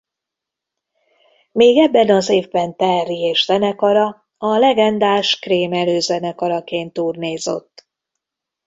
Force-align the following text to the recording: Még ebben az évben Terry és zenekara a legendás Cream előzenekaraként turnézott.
Még 1.51 1.77
ebben 1.77 2.09
az 2.09 2.29
évben 2.29 2.75
Terry 2.75 3.19
és 3.19 3.45
zenekara 3.45 4.25
a 4.37 4.57
legendás 4.57 5.39
Cream 5.39 5.73
előzenekaraként 5.73 6.93
turnézott. 6.93 7.87